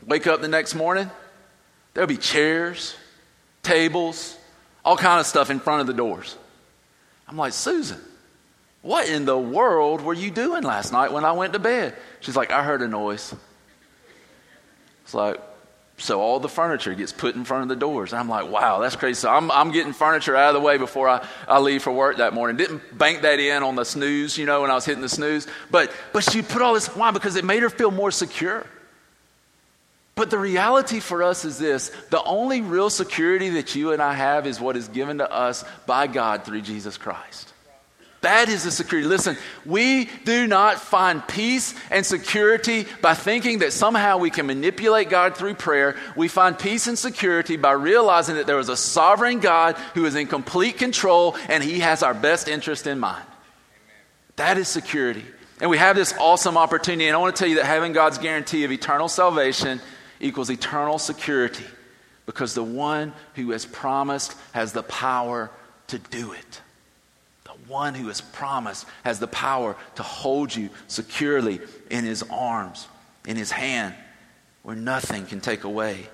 [0.06, 1.10] Wake up the next morning,
[1.94, 2.94] there'll be chairs,
[3.62, 4.36] tables,
[4.84, 6.36] all kind of stuff in front of the doors.
[7.26, 8.00] I'm like, Susan,
[8.84, 11.96] What in the world were you doing last night when I went to bed?
[12.20, 13.34] She's like, I heard a noise.
[15.04, 15.40] It's like,
[15.96, 18.12] so all the furniture gets put in front of the doors.
[18.12, 19.20] I'm like, wow, that's crazy.
[19.20, 22.18] So I'm, I'm getting furniture out of the way before I, I leave for work
[22.18, 22.58] that morning.
[22.58, 25.46] Didn't bank that in on the snooze, you know, when I was hitting the snooze.
[25.70, 27.10] But, but she put all this, why?
[27.10, 28.66] Because it made her feel more secure.
[30.14, 34.14] But the reality for us is this the only real security that you and I
[34.14, 37.52] have is what is given to us by God through Jesus Christ.
[38.20, 39.06] That is the security.
[39.06, 45.10] Listen, we do not find peace and security by thinking that somehow we can manipulate
[45.10, 45.96] God through prayer.
[46.16, 50.14] We find peace and security by realizing that there is a sovereign God who is
[50.14, 53.26] in complete control and he has our best interest in mind.
[54.36, 55.26] That is security.
[55.60, 57.08] And we have this awesome opportunity.
[57.08, 59.82] And I want to tell you that having God's guarantee of eternal salvation
[60.24, 61.64] equals eternal security
[62.26, 65.50] because the one who has promised has the power
[65.88, 66.62] to do it.
[67.44, 71.60] The one who has promised has the power to hold you securely
[71.90, 72.88] in his arms,
[73.26, 73.94] in his hand,
[74.62, 76.08] where nothing can take away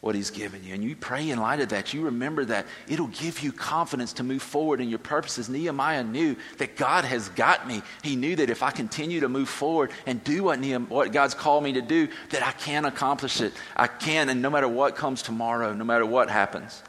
[0.00, 0.74] what he's given you.
[0.74, 1.92] And you pray in light of that.
[1.92, 2.66] You remember that.
[2.86, 5.48] It'll give you confidence to move forward in your purposes.
[5.48, 7.82] Nehemiah knew that God has got me.
[8.02, 11.34] He knew that if I continue to move forward and do what, Nehemiah, what God's
[11.34, 13.52] called me to do, that I can accomplish it.
[13.74, 16.82] I can, and no matter what comes tomorrow, no matter what happens,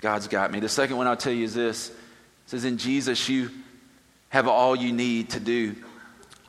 [0.00, 0.60] God's got me.
[0.60, 1.96] The second one I'll tell you is this it
[2.46, 3.50] says, In Jesus, you
[4.30, 5.76] have all you need to do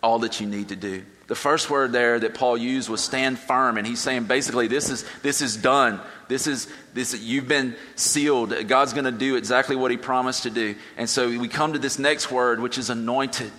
[0.01, 1.03] all that you need to do.
[1.27, 4.89] The first word there that Paul used was stand firm, and he's saying basically this
[4.89, 5.99] is this is done.
[6.29, 8.53] This is this you've been sealed.
[8.67, 10.75] God's going to do exactly what he promised to do.
[10.95, 13.51] And so we come to this next word, which is anointed.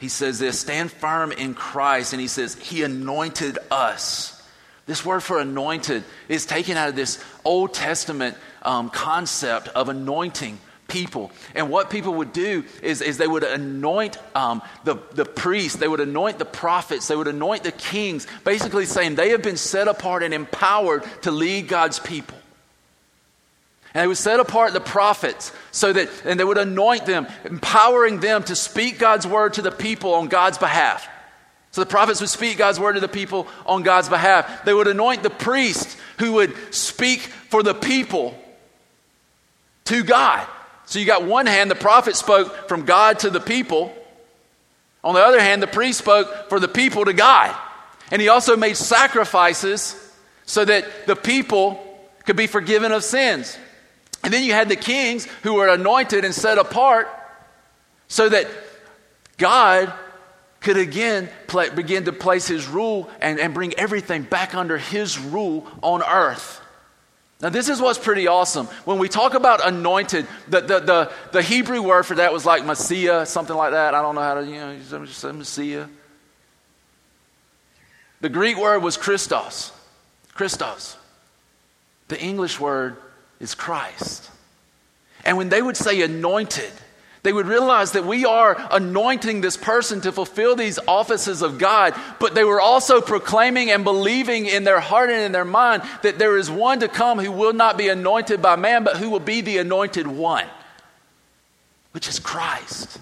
[0.00, 4.34] He says this, stand firm in Christ, and he says he anointed us.
[4.86, 10.58] This word for anointed is taken out of this Old Testament um, concept of anointing
[10.88, 11.30] people.
[11.54, 15.86] And what people would do is, is they would anoint um, the, the priests, they
[15.86, 19.86] would anoint the prophets, they would anoint the kings, basically saying they have been set
[19.86, 22.36] apart and empowered to lead God's people.
[23.94, 28.20] And they would set apart the prophets so that, and they would anoint them, empowering
[28.20, 31.08] them to speak God's word to the people on God's behalf.
[31.70, 34.64] So the prophets would speak God's word to the people on God's behalf.
[34.64, 38.36] They would anoint the priests who would speak for the people
[39.84, 40.46] to God.
[40.88, 43.92] So you got one hand, the prophet spoke from God to the people.
[45.04, 47.54] On the other hand, the priest spoke for the people to God.
[48.10, 49.94] And he also made sacrifices
[50.46, 51.78] so that the people
[52.24, 53.58] could be forgiven of sins.
[54.24, 57.06] And then you had the kings who were anointed and set apart
[58.08, 58.46] so that
[59.36, 59.92] God
[60.60, 65.18] could again play, begin to place his rule and, and bring everything back under his
[65.18, 66.62] rule on earth.
[67.40, 68.66] Now, this is what's pretty awesome.
[68.84, 72.64] When we talk about anointed, the, the, the, the Hebrew word for that was like
[72.64, 73.94] Messiah, something like that.
[73.94, 75.86] I don't know how to, you know, just say Messiah.
[78.20, 79.70] The Greek word was Christos.
[80.34, 80.96] Christos.
[82.08, 82.96] The English word
[83.38, 84.28] is Christ.
[85.24, 86.72] And when they would say anointed,
[87.22, 91.94] they would realize that we are anointing this person to fulfill these offices of God,
[92.20, 96.18] but they were also proclaiming and believing in their heart and in their mind that
[96.18, 99.20] there is one to come who will not be anointed by man, but who will
[99.20, 100.46] be the anointed one,
[101.92, 102.98] which is Christ.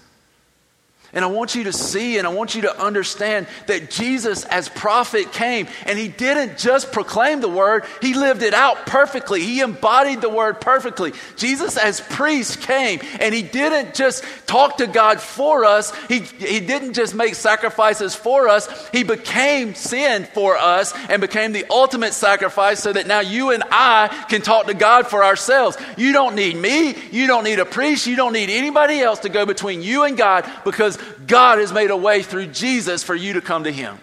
[1.17, 4.69] And I want you to see and I want you to understand that Jesus, as
[4.69, 9.41] prophet, came and he didn't just proclaim the word, he lived it out perfectly.
[9.41, 11.15] He embodied the word perfectly.
[11.37, 16.61] Jesus, as priest, came and he didn't just talk to God for us, he, he
[16.61, 22.13] didn't just make sacrifices for us, he became sin for us and became the ultimate
[22.13, 25.79] sacrifice so that now you and I can talk to God for ourselves.
[25.97, 29.31] You don't need me, you don't need a priest, you don't need anybody else to
[29.31, 33.35] go between you and God because God has made a way through Jesus for you
[33.35, 33.99] to come to Him.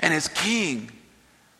[0.00, 0.90] And as King,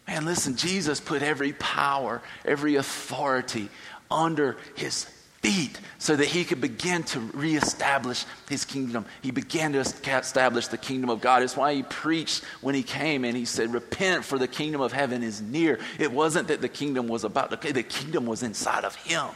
[0.06, 3.68] man, listen, Jesus put every power, every authority
[4.10, 5.04] under His
[5.42, 9.06] feet so that He could begin to reestablish His kingdom.
[9.22, 11.42] He began to establish the kingdom of God.
[11.42, 14.92] It's why He preached when He came and He said, Repent, for the kingdom of
[14.92, 15.78] heaven is near.
[15.98, 19.26] It wasn't that the kingdom was about, to kingdom, the kingdom was inside of Him.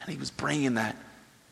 [0.00, 0.96] And He was bringing that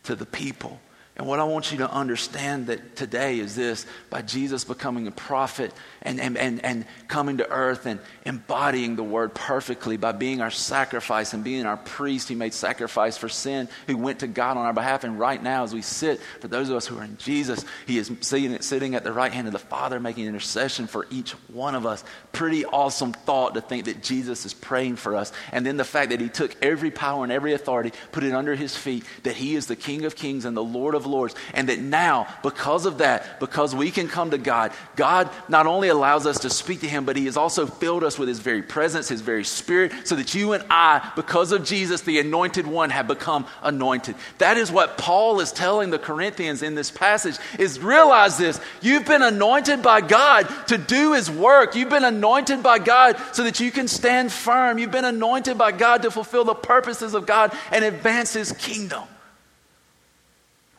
[0.04, 0.80] to the people.
[1.14, 5.10] And what I want you to understand that today is this by Jesus becoming a
[5.10, 5.70] prophet
[6.00, 10.50] and, and, and, and coming to earth and embodying the word perfectly by being our
[10.50, 12.30] sacrifice and being our priest.
[12.30, 15.04] He made sacrifice for sin, who went to God on our behalf.
[15.04, 17.98] And right now, as we sit, for those of us who are in Jesus, He
[17.98, 21.74] is sitting, sitting at the right hand of the Father, making intercession for each one
[21.74, 22.02] of us.
[22.32, 25.30] Pretty awesome thought to think that Jesus is praying for us.
[25.52, 28.54] And then the fact that He took every power and every authority, put it under
[28.54, 31.34] His feet, that He is the King of kings and the Lord of lords.
[31.54, 35.88] And that now, because of that, because we can come to God, God not only
[35.88, 38.62] allows us to speak to Him, but He has also filled us with His very
[38.62, 42.90] presence, His very Spirit, so that you and I, because of Jesus, the anointed one,
[42.90, 44.16] have become anointed.
[44.38, 48.60] That is what Paul is telling the Corinthians in this passage is realize this.
[48.80, 51.74] You've been anointed by God to do His work.
[51.74, 54.78] You've been anointed by God so that you can stand firm.
[54.78, 59.02] You've been anointed by God to fulfill the purposes of God and advance His kingdom.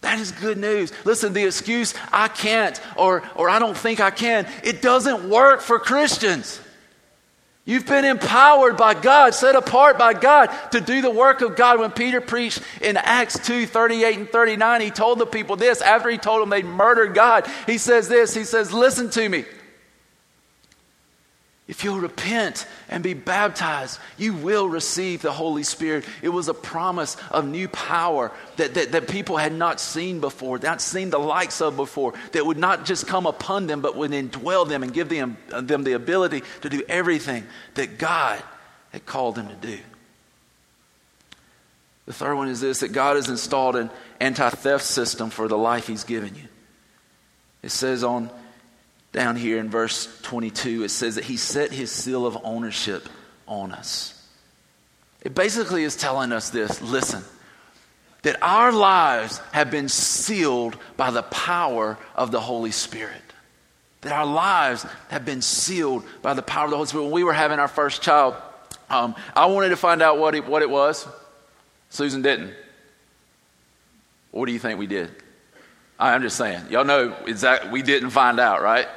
[0.04, 0.94] That is good news.
[1.06, 5.62] Listen, the excuse, I can't or, or I don't think I can, it doesn't work
[5.62, 6.60] for Christians.
[7.66, 11.80] You've been empowered by God, set apart by God to do the work of God.
[11.80, 16.10] When Peter preached in Acts 2 38 and 39, he told the people this after
[16.10, 17.48] he told them they'd murdered God.
[17.66, 19.46] He says this He says, Listen to me.
[21.66, 26.04] If you'll repent and be baptized, you will receive the Holy Spirit.
[26.22, 30.60] It was a promise of new power that, that, that, people had not seen before,
[30.60, 34.12] not seen the likes of before, that would not just come upon them, but would
[34.12, 37.46] indwell them and give them, them the ability to do everything
[37.76, 38.44] that God
[38.92, 39.80] had called them to do.
[42.06, 45.58] The third one is this that God has installed an anti theft system for the
[45.58, 46.44] life He's given you.
[47.62, 48.30] It says on
[49.14, 53.08] down here in verse 22, it says that he set his seal of ownership
[53.48, 54.20] on us.
[55.22, 57.24] It basically is telling us this listen,
[58.24, 63.22] that our lives have been sealed by the power of the Holy Spirit.
[64.02, 67.04] That our lives have been sealed by the power of the Holy Spirit.
[67.04, 68.36] When we were having our first child,
[68.90, 71.08] um, I wanted to find out what it, what it was.
[71.90, 72.54] Susan didn't.
[74.32, 75.12] What do you think we did?
[76.00, 76.66] I'm just saying.
[76.70, 78.88] Y'all know exactly, we didn't find out, right?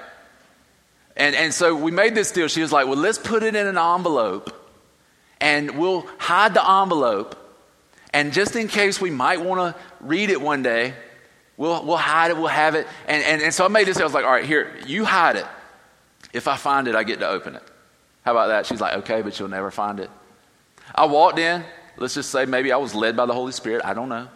[1.16, 2.48] And, and so we made this deal.
[2.48, 4.52] She was like, well, let's put it in an envelope
[5.40, 7.36] and we'll hide the envelope.
[8.12, 10.94] And just in case we might want to read it one day,
[11.56, 12.86] we'll, we'll hide it, we'll have it.
[13.06, 14.04] And, and, and so I made this deal.
[14.04, 15.46] I was like, all right, here, you hide it.
[16.32, 17.62] If I find it, I get to open it.
[18.22, 18.66] How about that?
[18.66, 20.10] She's like, okay, but you'll never find it.
[20.94, 21.64] I walked in.
[21.96, 23.84] Let's just say maybe I was led by the Holy Spirit.
[23.84, 24.28] I don't know.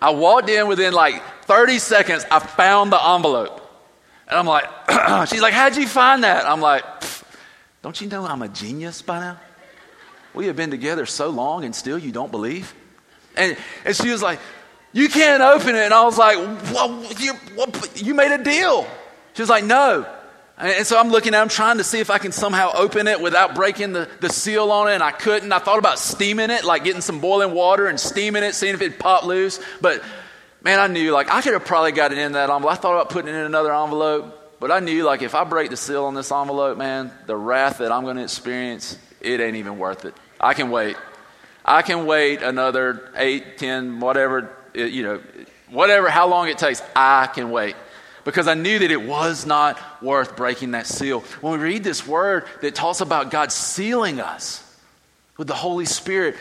[0.00, 3.61] I walked in within like 30 seconds, I found the envelope.
[4.28, 4.64] And I'm like,
[5.28, 6.46] she's like, how'd you find that?
[6.46, 6.84] I'm like,
[7.82, 9.40] don't you know I'm a genius by now?
[10.34, 12.74] We have been together so long and still you don't believe?
[13.36, 14.38] And, and she was like,
[14.92, 15.82] you can't open it.
[15.82, 16.36] And I was like,
[16.72, 17.34] well, you,
[17.96, 18.86] you made a deal.
[19.34, 20.06] She was like, no.
[20.58, 23.20] And so I'm looking at him trying to see if I can somehow open it
[23.20, 25.50] without breaking the, the seal on it, and I couldn't.
[25.50, 28.82] I thought about steaming it, like getting some boiling water and steaming it, seeing if
[28.82, 29.58] it'd pop loose.
[29.80, 30.02] But
[30.64, 32.72] man, I knew like I could have probably got it in that envelope.
[32.72, 35.70] I thought about putting it in another envelope, but I knew like if I break
[35.70, 39.56] the seal on this envelope, man, the wrath that I'm going to experience, it ain't
[39.56, 40.14] even worth it.
[40.40, 40.96] I can wait.
[41.64, 45.20] I can wait another eight, ten, whatever, you know,
[45.70, 46.82] whatever, how long it takes.
[46.96, 47.76] I can wait
[48.24, 51.20] because I knew that it was not worth breaking that seal.
[51.40, 54.62] When we read this word that talks about God sealing us
[55.36, 56.36] with the Holy Spirit,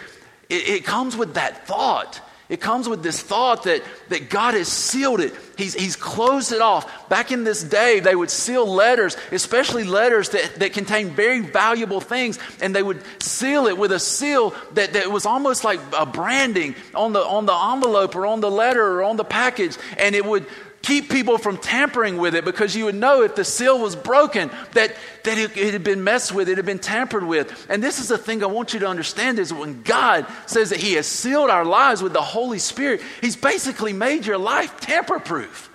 [0.50, 2.20] it, it comes with that thought.
[2.52, 5.34] It comes with this thought that, that God has sealed it.
[5.58, 7.08] He's, he's closed it off.
[7.08, 12.02] Back in this day, they would seal letters, especially letters that, that contain very valuable
[12.02, 16.06] things, and they would seal it with a seal that, that was almost like a
[16.06, 19.78] branding on the, on the envelope or on the letter or on the package.
[19.98, 20.46] And it would
[20.82, 24.50] keep people from tampering with it because you would know if the seal was broken
[24.74, 27.68] that, that it, it, had been messed with, it had been tampered with.
[27.70, 30.80] And this is the thing I want you to understand is when God says that
[30.80, 35.20] He has sealed our lives with the Holy Spirit, He's basically made your life tamper
[35.20, 35.70] proof.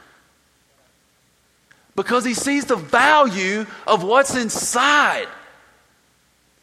[1.94, 5.28] Because He sees the value of what's inside.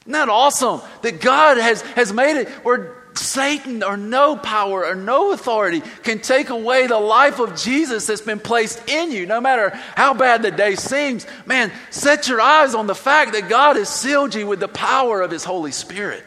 [0.02, 0.82] Isn't that awesome?
[1.02, 6.20] That God has, has made it where Satan or no power or no authority can
[6.20, 10.42] take away the life of Jesus that's been placed in you, no matter how bad
[10.42, 11.26] the day seems.
[11.46, 15.22] Man, set your eyes on the fact that God has sealed you with the power
[15.22, 16.24] of His Holy Spirit.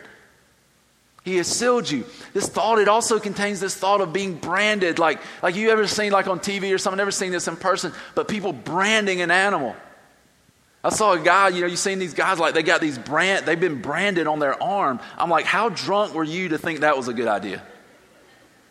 [1.25, 2.05] He has sealed you.
[2.35, 5.01] This thought, it also contains this thought of being branded.
[5.01, 7.93] Like, like you ever seen like on TV or something, never seen this in person,
[8.15, 9.75] but people branding an animal.
[10.87, 13.45] I saw a guy, you know, you've seen these guys like they got these brand,
[13.45, 15.01] they've been branded on their arm.
[15.19, 17.61] I'm like, how drunk were you to think that was a good idea?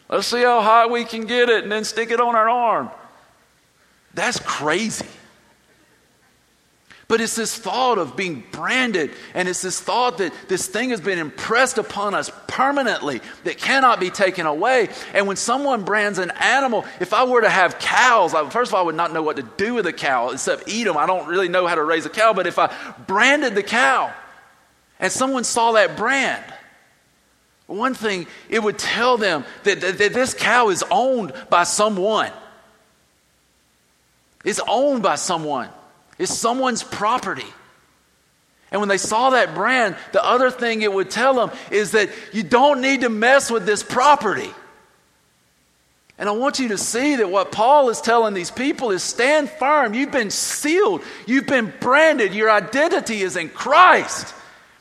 [0.07, 2.89] Let's see how high we can get it and then stick it on our arm.
[4.13, 5.07] That's crazy.
[7.08, 10.99] But it's this thought of being branded, and it's this thought that this thing has
[10.99, 14.89] been impressed upon us permanently that cannot be taken away.
[15.14, 18.76] And when someone brands an animal, if I were to have cows, I, first of
[18.76, 20.97] all, I would not know what to do with a cow except eat them.
[20.97, 22.74] I don't really know how to raise a cow, but if I
[23.06, 24.12] branded the cow
[24.99, 26.43] and someone saw that brand,
[27.68, 32.32] one thing, it would tell them that, that, that this cow is owned by someone.
[34.43, 35.70] It's owned by someone.
[36.18, 37.45] It's someone's property.
[38.72, 42.09] And when they saw that brand, the other thing it would tell them is that
[42.34, 44.51] you don't need to mess with this property.
[46.18, 49.49] And I want you to see that what Paul is telling these people is stand
[49.49, 49.93] firm.
[49.93, 54.34] You've been sealed, you've been branded, your identity is in Christ.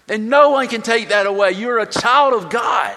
[0.09, 1.53] And no one can take that away.
[1.53, 2.97] You're a child of God.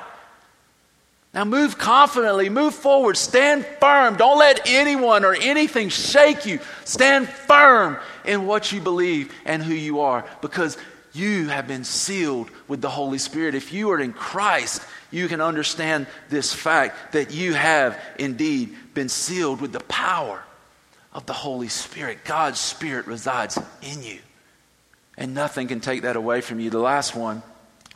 [1.37, 4.17] Now move confidently, move forward, stand firm.
[4.17, 6.59] Don't let anyone or anything shake you.
[6.83, 10.79] Stand firm in what you believe and who you are because
[11.13, 13.53] you have been sealed with the Holy Spirit.
[13.53, 14.81] If you are in Christ,
[15.11, 20.43] you can understand this fact that you have indeed been sealed with the power
[21.13, 22.25] of the Holy Spirit.
[22.25, 24.17] God's Spirit resides in you,
[25.15, 26.71] and nothing can take that away from you.
[26.71, 27.43] The last one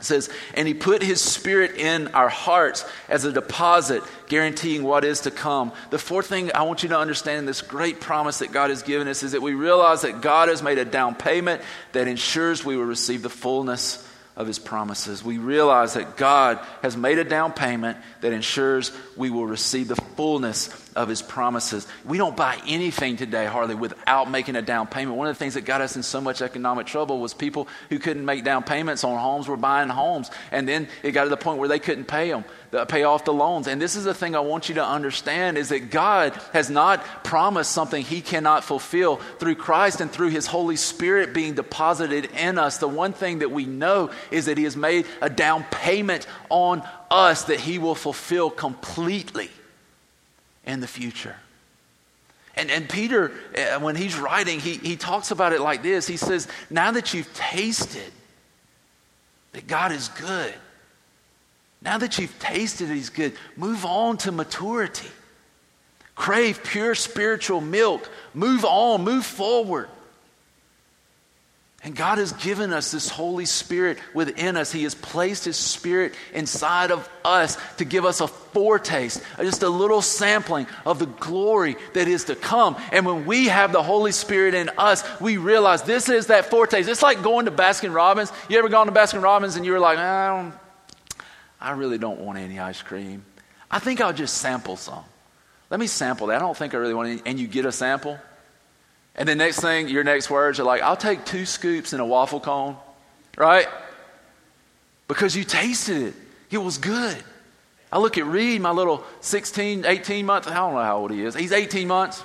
[0.02, 5.04] it says, and he put his spirit in our hearts as a deposit, guaranteeing what
[5.04, 5.70] is to come.
[5.90, 8.82] The fourth thing I want you to understand in this great promise that God has
[8.82, 12.64] given us is that we realize that God has made a down payment that ensures
[12.64, 15.22] we will receive the fullness of his promises.
[15.22, 19.94] We realize that God has made a down payment that ensures we will receive the
[19.94, 21.86] fullness of his promises.
[22.04, 25.16] We don't buy anything today, hardly, without making a down payment.
[25.16, 27.98] One of the things that got us in so much economic trouble was people who
[27.98, 30.30] couldn't make down payments on homes were buying homes.
[30.50, 32.44] And then it got to the point where they couldn't pay them,
[32.88, 33.66] pay off the loans.
[33.66, 37.04] And this is the thing I want you to understand is that God has not
[37.24, 42.58] promised something he cannot fulfill through Christ and through his Holy Spirit being deposited in
[42.58, 42.78] us.
[42.78, 46.82] The one thing that we know is that he has made a down payment on
[47.10, 49.50] us that he will fulfill completely
[50.66, 51.36] in the future.
[52.54, 56.06] And, and Peter, uh, when he's writing, he, he talks about it like this.
[56.06, 58.12] He says, Now that you've tasted
[59.52, 60.54] that God is good,
[61.82, 65.08] now that you've tasted He's good, move on to maturity.
[66.14, 68.08] Crave pure spiritual milk.
[68.34, 69.88] Move on, move forward.
[71.84, 74.70] And God has given us this Holy Spirit within us.
[74.70, 79.68] He has placed His Spirit inside of us to give us a foretaste, just a
[79.68, 82.76] little sampling of the glory that is to come.
[82.92, 86.88] And when we have the Holy Spirit in us, we realize this is that foretaste.
[86.88, 88.32] It's like going to Baskin Robbins.
[88.48, 90.54] You ever gone to Baskin Robbins and you were like, I, don't
[91.60, 93.24] I really don't want any ice cream.
[93.68, 95.02] I think I'll just sample some.
[95.68, 96.36] Let me sample that.
[96.36, 97.22] I don't think I really want any.
[97.26, 98.20] And you get a sample
[99.14, 102.06] and the next thing, your next words are like, I'll take two scoops in a
[102.06, 102.76] waffle cone,
[103.36, 103.66] right?
[105.08, 106.14] Because you tasted it.
[106.50, 107.16] It was good.
[107.90, 111.22] I look at Reed, my little 16, 18 months, I don't know how old he
[111.22, 111.34] is.
[111.34, 112.22] He's 18 months.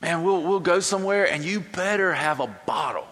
[0.00, 3.06] Man, we'll, we'll go somewhere and you better have a bottle.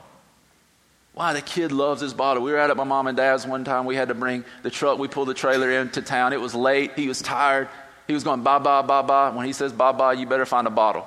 [1.14, 2.43] Why, the kid loves his bottle.
[2.43, 3.87] We were out at my mom and dad's one time.
[3.87, 4.99] We had to bring the truck.
[4.99, 6.32] We pulled the trailer into town.
[6.32, 6.93] It was late.
[6.95, 7.68] He was tired.
[8.07, 9.33] He was going, ba, ba, ba, ba.
[9.35, 11.07] When he says, ba, ba, you better find a bottle.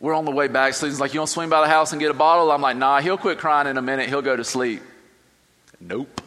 [0.00, 0.74] We're on the way back.
[0.74, 2.50] So he's like, You don't swing by the house and get a bottle?
[2.50, 4.08] I'm like, Nah, he'll quit crying in a minute.
[4.08, 4.82] He'll go to sleep.
[5.80, 6.20] Nope.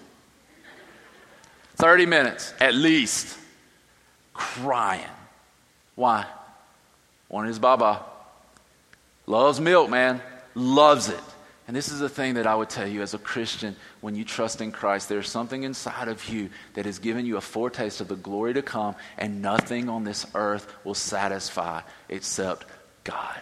[1.76, 3.38] 30 minutes at least
[4.34, 5.08] crying.
[5.96, 6.26] Why?
[7.30, 8.04] Wanted his baba.
[9.26, 10.22] Loves milk, man.
[10.54, 11.20] Loves it.
[11.68, 14.26] And this is the thing that I would tell you as a Christian when you
[14.26, 15.07] trust in Christ.
[15.07, 18.62] There's something inside of you that has given you a foretaste of the glory to
[18.62, 22.66] come, and nothing on this earth will satisfy except
[23.03, 23.41] God.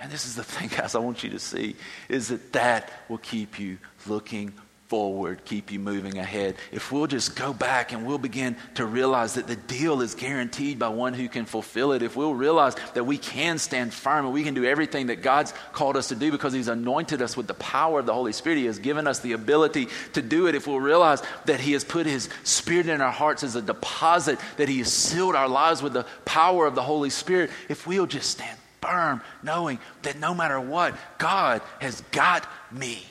[0.00, 1.76] And this is the thing, guys, I want you to see
[2.08, 4.52] is that that will keep you looking
[4.88, 6.56] forward, keep you moving ahead.
[6.70, 10.78] If we'll just go back and we'll begin to realize that the deal is guaranteed
[10.78, 14.34] by one who can fulfill it, if we'll realize that we can stand firm and
[14.34, 17.46] we can do everything that God's called us to do because He's anointed us with
[17.46, 20.54] the power of the Holy Spirit, He has given us the ability to do it.
[20.54, 24.38] If we'll realize that He has put His Spirit in our hearts as a deposit,
[24.58, 28.06] that He has sealed our lives with the power of the Holy Spirit, if we'll
[28.06, 33.06] just stand firm, knowing that no matter what, God has got me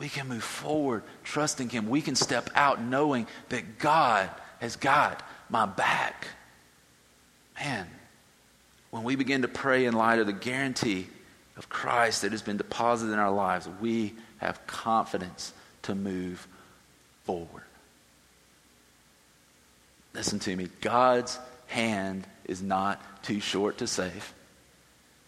[0.00, 1.88] we can move forward trusting Him.
[1.88, 6.26] We can step out knowing that God has got my back.
[7.60, 7.86] Man,
[8.90, 11.06] when we begin to pray in light of the guarantee
[11.58, 16.48] of Christ that has been deposited in our lives, we have confidence to move
[17.24, 17.64] forward.
[20.14, 20.68] Listen to me.
[20.80, 24.32] God's hand is not too short to save.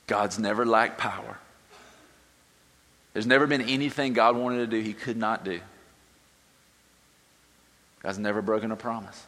[0.07, 1.39] God's never lacked power.
[3.13, 5.61] There's never been anything God wanted to do he could not do.
[8.03, 9.27] God's never broken a promise.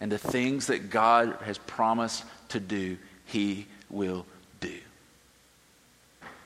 [0.00, 2.96] And the things that God has promised to do,
[3.26, 4.26] he will
[4.60, 4.78] do.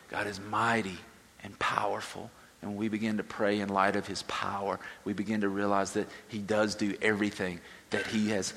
[0.09, 0.99] God is mighty
[1.43, 2.31] and powerful.
[2.61, 5.93] And when we begin to pray in light of his power, we begin to realize
[5.93, 7.61] that he does do everything
[7.91, 8.53] that he has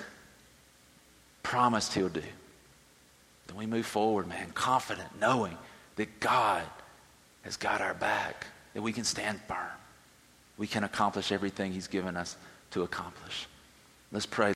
[1.43, 2.24] promised he'll do.
[3.47, 5.57] Then we move forward, man, confident, knowing
[5.95, 6.64] that God
[7.50, 8.45] has got our back,
[8.76, 9.58] that we can stand firm.
[10.60, 12.38] We can accomplish everything he's given us
[12.72, 13.47] to accomplish.
[14.12, 14.47] Let's pray.